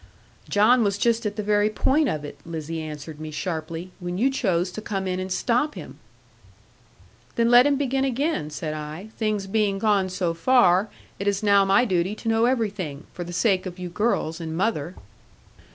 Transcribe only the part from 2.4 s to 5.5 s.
Lizzie answered me sharply, 'when you chose to come in and